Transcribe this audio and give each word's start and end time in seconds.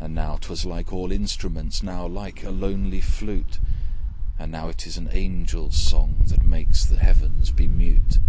And 0.00 0.14
now 0.14 0.36
'twas 0.40 0.64
like 0.64 0.90
all 0.90 1.12
instruments, 1.12 1.82
Now 1.82 2.06
like 2.06 2.44
a 2.44 2.50
lonely 2.50 3.02
flute; 3.02 3.58
And 4.38 4.50
now 4.50 4.70
it 4.70 4.86
is 4.86 4.96
an 4.96 5.08
angel's 5.08 5.76
song, 5.76 6.22
That 6.28 6.46
makes 6.46 6.86
the 6.86 6.96
heavens 6.96 7.50
be 7.50 7.68
mute. 7.68 8.20